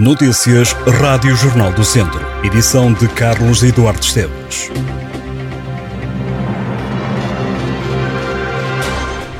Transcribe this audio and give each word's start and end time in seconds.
Notícias 0.00 0.72
Rádio 0.72 1.36
Jornal 1.36 1.74
do 1.74 1.84
Centro. 1.84 2.26
Edição 2.42 2.90
de 2.90 3.06
Carlos 3.08 3.62
Eduardo 3.62 4.00
Esteves. 4.00 4.70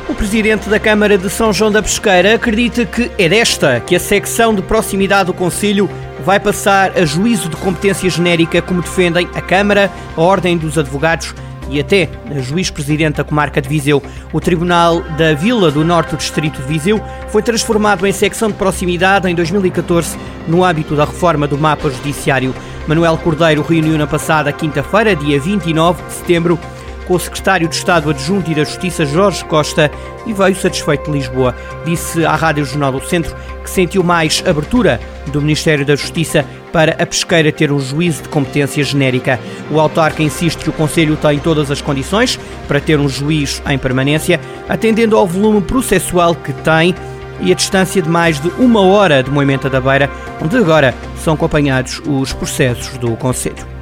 O 0.06 0.14
presidente 0.14 0.68
da 0.68 0.78
Câmara 0.78 1.16
de 1.16 1.30
São 1.30 1.50
João 1.50 1.72
da 1.72 1.82
Pesqueira 1.82 2.34
acredita 2.34 2.84
que 2.84 3.10
é 3.16 3.26
desta 3.26 3.80
que 3.80 3.96
a 3.96 3.98
secção 3.98 4.54
de 4.54 4.60
proximidade 4.60 5.28
do 5.28 5.32
Conselho 5.32 5.88
vai 6.26 6.38
passar 6.38 6.90
a 6.90 7.06
juízo 7.06 7.48
de 7.48 7.56
competência 7.56 8.10
genérica, 8.10 8.60
como 8.60 8.82
defendem 8.82 9.30
a 9.34 9.40
Câmara, 9.40 9.90
a 10.14 10.20
Ordem 10.20 10.58
dos 10.58 10.76
Advogados 10.76 11.34
e 11.70 11.80
até 11.80 12.08
juiz-presidente 12.40 13.16
da 13.16 13.24
comarca 13.24 13.60
de 13.60 13.68
Viseu. 13.68 14.02
O 14.32 14.40
Tribunal 14.40 15.00
da 15.16 15.34
Vila 15.34 15.70
do 15.70 15.84
Norte 15.84 16.10
do 16.10 16.16
Distrito 16.16 16.60
de 16.60 16.68
Viseu 16.68 17.00
foi 17.28 17.42
transformado 17.42 18.06
em 18.06 18.12
secção 18.12 18.48
de 18.48 18.54
proximidade 18.54 19.28
em 19.28 19.34
2014 19.34 20.18
no 20.46 20.64
âmbito 20.64 20.96
da 20.96 21.04
reforma 21.04 21.46
do 21.46 21.56
mapa 21.56 21.88
judiciário. 21.90 22.54
Manuel 22.86 23.16
Cordeiro 23.18 23.62
reuniu 23.62 23.96
na 23.96 24.06
passada 24.06 24.52
quinta-feira, 24.52 25.14
dia 25.14 25.38
29 25.38 26.02
de 26.02 26.12
setembro, 26.12 26.58
com 27.10 27.16
o 27.16 27.18
secretário 27.18 27.66
de 27.66 27.74
Estado 27.74 28.08
Adjunto 28.08 28.52
e 28.52 28.54
da 28.54 28.62
Justiça, 28.62 29.04
Jorge 29.04 29.44
Costa, 29.46 29.90
e 30.26 30.32
veio 30.32 30.54
satisfeito 30.54 31.10
de 31.10 31.18
Lisboa. 31.18 31.56
Disse 31.84 32.24
à 32.24 32.36
Rádio 32.36 32.64
Jornal 32.64 32.92
do 32.92 33.04
Centro 33.04 33.34
que 33.64 33.68
sentiu 33.68 34.04
mais 34.04 34.44
abertura 34.46 35.00
do 35.26 35.42
Ministério 35.42 35.84
da 35.84 35.96
Justiça 35.96 36.46
para 36.72 36.92
a 37.02 37.04
pesqueira 37.04 37.50
ter 37.50 37.72
um 37.72 37.80
juízo 37.80 38.22
de 38.22 38.28
competência 38.28 38.84
genérica. 38.84 39.40
O 39.72 39.80
autarca 39.80 40.22
insiste 40.22 40.62
que 40.62 40.70
o 40.70 40.72
Conselho 40.72 41.16
tem 41.16 41.40
todas 41.40 41.68
as 41.68 41.82
condições 41.82 42.38
para 42.68 42.80
ter 42.80 43.00
um 43.00 43.08
juiz 43.08 43.60
em 43.68 43.76
permanência, 43.76 44.40
atendendo 44.68 45.16
ao 45.16 45.26
volume 45.26 45.62
processual 45.62 46.32
que 46.36 46.52
tem 46.52 46.94
e 47.40 47.50
a 47.50 47.56
distância 47.56 48.00
de 48.00 48.08
mais 48.08 48.38
de 48.38 48.50
uma 48.50 48.82
hora 48.82 49.20
de 49.20 49.32
Moimenta 49.32 49.68
da 49.68 49.80
Beira, 49.80 50.08
onde 50.40 50.56
agora 50.56 50.94
são 51.24 51.34
acompanhados 51.34 52.00
os 52.06 52.32
processos 52.32 52.96
do 52.98 53.16
Conselho. 53.16 53.79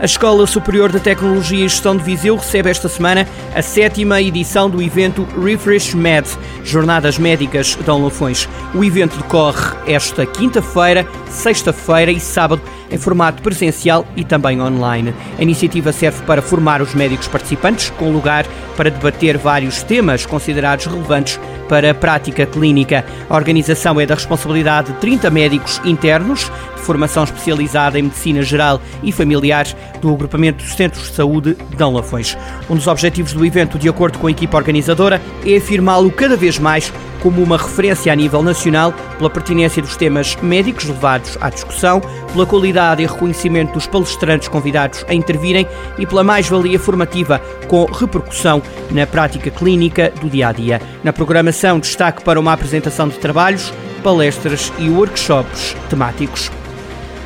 A 0.00 0.06
Escola 0.06 0.46
Superior 0.46 0.90
de 0.90 0.98
Tecnologia 0.98 1.66
e 1.66 1.68
Gestão 1.68 1.94
de 1.94 2.02
Viseu 2.02 2.34
recebe 2.34 2.70
esta 2.70 2.88
semana 2.88 3.28
a 3.54 3.60
sétima 3.60 4.22
edição 4.22 4.70
do 4.70 4.80
evento 4.80 5.28
Refresh 5.38 5.92
Med, 5.92 6.26
Jornadas 6.64 7.18
Médicas 7.18 7.76
de 7.76 7.90
Lafões. 7.90 8.48
O 8.74 8.82
evento 8.82 9.18
decorre 9.18 9.76
esta 9.86 10.24
quinta-feira, 10.24 11.06
sexta-feira 11.30 12.12
e 12.12 12.20
sábado 12.20 12.60
em 12.90 12.98
formato 12.98 13.42
presencial 13.42 14.04
e 14.16 14.24
também 14.24 14.60
online. 14.60 15.14
A 15.38 15.42
iniciativa 15.42 15.92
serve 15.92 16.22
para 16.24 16.42
formar 16.42 16.82
os 16.82 16.94
médicos 16.94 17.28
participantes, 17.28 17.90
com 17.90 18.12
lugar 18.12 18.46
para 18.76 18.90
debater 18.90 19.38
vários 19.38 19.82
temas 19.82 20.26
considerados 20.26 20.86
relevantes 20.86 21.38
para 21.68 21.92
a 21.92 21.94
prática 21.94 22.44
clínica. 22.44 23.04
A 23.28 23.36
organização 23.36 24.00
é 24.00 24.06
da 24.06 24.14
responsabilidade 24.14 24.92
de 24.92 24.98
30 24.98 25.30
médicos 25.30 25.80
internos, 25.84 26.50
de 26.74 26.82
formação 26.82 27.22
especializada 27.22 27.98
em 27.98 28.02
medicina 28.02 28.42
geral 28.42 28.80
e 29.02 29.12
familiar, 29.12 29.66
do 30.00 30.12
agrupamento 30.12 30.64
dos 30.64 30.74
centros 30.74 31.08
de 31.08 31.14
saúde 31.14 31.54
de 31.54 31.84
Lafões. 31.84 32.36
Um 32.68 32.74
dos 32.74 32.86
objetivos 32.86 33.32
do 33.32 33.44
evento, 33.46 33.78
de 33.78 33.88
acordo 33.88 34.18
com 34.18 34.26
a 34.26 34.30
equipa 34.30 34.56
organizadora, 34.56 35.20
é 35.46 35.56
afirmá-lo 35.56 36.10
cada 36.10 36.36
vez 36.36 36.58
mais 36.58 36.92
como 37.20 37.42
uma 37.42 37.56
referência 37.56 38.12
a 38.12 38.16
nível 38.16 38.42
nacional 38.42 38.92
pela 39.18 39.30
pertinência 39.30 39.82
dos 39.82 39.96
temas 39.96 40.36
médicos 40.42 40.84
levados 40.86 41.36
à 41.40 41.50
discussão, 41.50 42.00
pela 42.32 42.46
qualidade 42.46 43.02
e 43.02 43.06
reconhecimento 43.06 43.74
dos 43.74 43.86
palestrantes 43.86 44.48
convidados 44.48 45.04
a 45.08 45.14
intervirem 45.14 45.66
e 45.98 46.06
pela 46.06 46.24
mais-valia 46.24 46.78
formativa 46.78 47.40
com 47.68 47.84
repercussão 47.84 48.62
na 48.90 49.06
prática 49.06 49.50
clínica 49.50 50.12
do 50.20 50.28
dia 50.28 50.48
a 50.48 50.52
dia. 50.52 50.82
Na 51.04 51.12
programação, 51.12 51.78
destaque 51.78 52.24
para 52.24 52.40
uma 52.40 52.52
apresentação 52.52 53.08
de 53.08 53.18
trabalhos, 53.18 53.72
palestras 54.02 54.72
e 54.78 54.88
workshops 54.88 55.76
temáticos. 55.88 56.50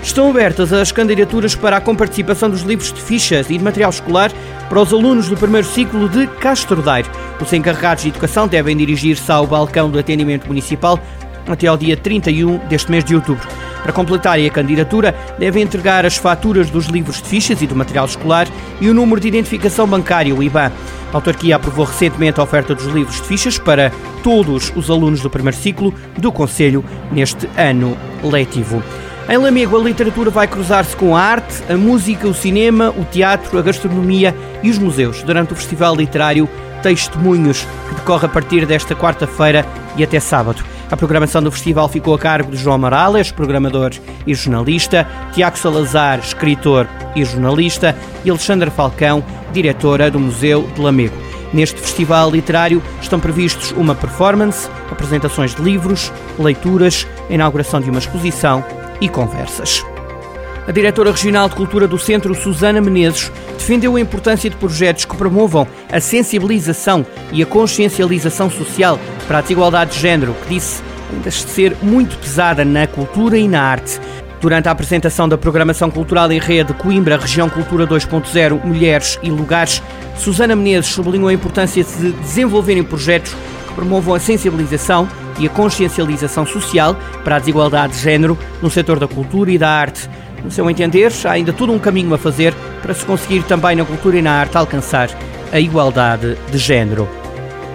Estão 0.05 0.29
abertas 0.29 0.71
as 0.71 0.93
candidaturas 0.93 1.57
para 1.57 1.79
a 1.79 1.81
comparticipação 1.81 2.51
dos 2.51 2.61
livros 2.61 2.93
de 2.93 3.01
fichas 3.01 3.49
e 3.49 3.57
de 3.57 3.65
material 3.65 3.89
escolar 3.89 4.31
para 4.69 4.79
os 4.79 4.93
alunos 4.93 5.31
do 5.31 5.37
primeiro 5.37 5.67
ciclo 5.67 6.11
de 6.11 6.27
Castro 6.27 6.83
Daire. 6.83 7.09
Os 7.41 7.51
encarregados 7.55 8.03
de 8.03 8.11
educação 8.11 8.47
devem 8.47 8.77
dirigir-se 8.77 9.33
ao 9.33 9.47
balcão 9.47 9.91
do 9.91 9.99
atendimento 9.99 10.47
municipal 10.47 11.01
até 11.49 11.67
ao 11.69 11.79
dia 11.79 11.97
31 11.97 12.59
deste 12.69 12.91
mês 12.91 13.03
de 13.03 13.15
outubro. 13.15 13.49
Para 13.83 13.95
completarem 13.95 14.47
a 14.47 14.51
candidatura, 14.51 15.15
devem 15.39 15.63
entregar 15.63 16.05
as 16.05 16.19
faturas 16.19 16.69
dos 16.69 16.87
livros 16.87 17.23
de 17.23 17.29
fichas 17.29 17.63
e 17.63 17.67
do 17.67 17.75
material 17.75 18.05
escolar 18.05 18.47
e 18.83 18.91
o 18.91 18.95
número 18.95 19.19
de 19.19 19.29
identificação 19.29 19.87
bancária, 19.87 20.35
o 20.35 20.43
IBAN. 20.43 20.71
A 21.13 21.17
autarquia 21.17 21.57
aprovou 21.57 21.87
recentemente 21.87 22.39
a 22.39 22.43
oferta 22.43 22.75
dos 22.75 22.87
livros 22.87 23.17
de 23.17 23.27
fichas 23.27 23.59
para 23.59 23.91
todos 24.23 24.71
os 24.77 24.91
alunos 24.91 25.23
do 25.23 25.31
primeiro 25.31 25.57
ciclo 25.57 25.95
do 26.19 26.31
Conselho 26.31 26.85
neste 27.11 27.49
ano 27.57 27.97
letivo. 28.23 28.83
Em 29.27 29.39
Lamego, 29.39 29.81
a 29.81 29.83
literatura 29.83 30.31
vai 30.31 30.47
cruzar-se 30.47 30.95
com 30.95 31.17
a 31.17 31.21
arte, 31.21 31.63
a 31.73 31.77
música, 31.79 32.29
o 32.29 32.35
cinema, 32.35 32.91
o 32.91 33.05
teatro, 33.07 33.59
a 33.59 33.63
gastronomia 33.63 34.35
e 34.63 34.69
os 34.69 34.77
museus 34.77 35.23
durante 35.23 35.55
o 35.55 35.57
Festival 35.57 35.97
Literário 35.97 36.47
Testemunhos, 36.83 37.67
que 37.89 37.95
decorre 37.95 38.27
a 38.27 38.29
partir 38.29 38.67
desta 38.67 38.95
quarta-feira 38.95 39.65
e 39.97 40.05
até 40.05 40.21
sábado. 40.21 40.63
A 40.91 40.97
programação 40.97 41.43
do 41.43 41.51
festival 41.51 41.89
ficou 41.89 42.15
a 42.15 42.19
cargo 42.19 42.51
de 42.51 42.59
João 42.59 42.77
Morales, 42.77 43.33
programador 43.33 43.93
e 44.27 44.35
jornalista, 44.35 45.09
Tiago 45.33 45.57
Salazar, 45.57 46.19
escritor 46.19 46.87
e 47.17 47.25
jornalista, 47.25 47.97
e 48.27 48.31
Alexandra 48.31 48.71
Falcão, 48.71 49.25
diretora 49.55 50.11
do 50.11 50.21
Museu 50.21 50.69
de 50.75 50.83
Lamego. 50.83 51.17
Neste 51.51 51.81
festival 51.81 52.31
literário 52.31 52.83
estão 53.01 53.19
previstos 53.19 53.73
uma 53.73 53.95
performance, 53.95 54.69
apresentações 54.91 55.55
de 55.55 55.63
livros, 55.63 56.13
leituras, 56.39 57.07
a 57.31 57.33
inauguração 57.33 57.81
de 57.81 57.89
uma 57.89 58.01
exposição 58.01 58.63
e 59.01 59.09
conversas. 59.09 59.85
A 60.67 60.73
diretora 60.73 61.11
regional 61.11 61.49
de 61.49 61.55
Cultura 61.55 61.87
do 61.87 61.99
Centro, 61.99 62.35
Susana 62.35 62.81
Menezes, 62.81 63.31
defendeu 63.59 63.97
a 63.97 64.01
importância 64.01 64.49
de 64.49 64.57
projetos 64.57 65.05
que 65.05 65.17
promovam 65.17 65.67
a 65.93 66.01
sensibilização 66.01 67.05
e 67.33 67.43
a 67.43 67.47
consciencialização 67.47 68.49
social 68.51 68.99
para 69.27 69.39
a 69.39 69.41
desigualdade 69.43 69.93
de 69.93 70.01
género, 70.01 70.35
que 70.43 70.55
disse 70.55 70.83
ainda 71.13 71.31
ser 71.31 71.77
muito 71.83 72.17
pesada 72.17 72.65
na 72.65 72.87
cultura 72.87 73.37
e 73.37 73.47
na 73.47 73.63
arte. 73.63 74.01
Durante 74.41 74.69
a 74.69 74.73
apresentação 74.73 75.29
da 75.29 75.39
programação 75.39 75.91
cultural 75.91 76.31
em 76.33 76.39
rede 76.39 76.73
Coimbra, 76.75 77.19
Região 77.19 77.49
Cultura 77.49 77.87
2.0, 77.87 78.65
Mulheres 78.65 79.19
e 79.23 79.31
Lugares, 79.31 79.83
Susana 80.17 80.57
Menezes 80.57 80.93
sublinhou 80.93 81.29
a 81.29 81.33
importância 81.33 81.85
de 81.85 82.13
desenvolverem 82.13 82.83
projetos 82.83 83.35
que 83.67 83.75
promovam 83.75 84.15
a 84.15 84.21
sensibilização 84.21 85.09
e 85.39 85.47
a 85.47 85.51
consciencialização 85.51 86.47
social 86.47 86.97
para 87.23 87.37
a 87.37 87.39
desigualdade 87.39 87.95
de 87.95 88.01
género 88.01 88.39
no 88.63 88.71
setor 88.71 88.99
da 88.99 89.09
cultura 89.09 89.51
e 89.51 89.59
da 89.59 89.71
arte. 89.71 90.09
No 90.45 90.51
seu 90.51 90.69
entender, 90.69 91.13
há 91.25 91.31
ainda 91.31 91.53
todo 91.53 91.73
um 91.73 91.79
caminho 91.79 92.13
a 92.15 92.19
fazer 92.19 92.55
para 92.83 92.93
se 92.93 93.05
conseguir 93.05 93.43
também 93.45 93.77
na 93.77 93.85
cultura 93.85 94.19
e 94.19 94.23
na 94.23 94.33
arte 94.33 94.57
alcançar 94.57 95.09
a 95.53 95.59
igualdade 95.59 96.37
de 96.51 96.59
género. 96.59 97.09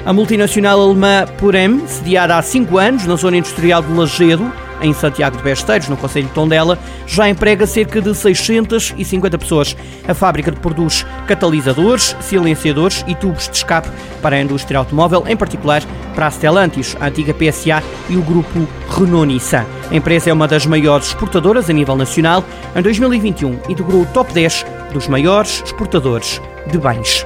A 0.05 0.13
multinacional 0.13 0.79
alemã 0.79 1.25
Purem, 1.37 1.87
sediada 1.87 2.37
há 2.37 2.41
cinco 2.41 2.77
anos 2.77 3.05
na 3.05 3.15
zona 3.15 3.37
industrial 3.37 3.81
de 3.81 3.91
Lagedo, 3.93 4.51
em 4.81 4.94
Santiago 4.94 5.38
de 5.38 5.44
Besteiros, 5.44 5.90
no 5.90 5.97
Conselho 5.97 6.28
de 6.28 6.34
Tondela, 6.34 6.78
já 7.06 7.29
emprega 7.29 7.66
cerca 7.66 8.01
de 8.01 8.13
650 8.13 9.38
pessoas. 9.38 9.75
A 10.07 10.13
fábrica 10.13 10.51
produz 10.51 11.06
catalisadores, 11.28 12.16
silenciadores 12.22 13.03
e 13.07 13.16
tubos 13.16 13.47
de 13.47 13.57
escape 13.57 13.89
para 14.22 14.35
a 14.35 14.41
indústria 14.41 14.79
automóvel, 14.79 15.23
em 15.28 15.35
particular 15.35 15.84
para 16.16 16.28
a 16.28 16.31
Stellantis, 16.31 16.95
a 17.00 17.07
antiga 17.07 17.34
PSA 17.34 17.84
e 18.09 18.18
o 18.18 18.22
grupo 18.22 18.68
Renault-Nissan. 18.89 19.66
A 19.89 19.95
empresa 19.95 20.29
é 20.29 20.34
uma 20.34 20.47
das 20.47 20.66
maiores 20.66 21.07
exportadoras 21.07 21.69
a 21.69 21.73
nível 21.73 21.95
nacional. 21.95 22.44
Em 22.75 22.81
2021, 22.81 23.59
integrou 23.69 24.01
o 24.01 24.06
top 24.07 24.34
10 24.34 24.66
dos 24.94 25.07
maiores 25.07 25.63
exportadores 25.66 26.41
de 26.68 26.78
bens. 26.78 27.25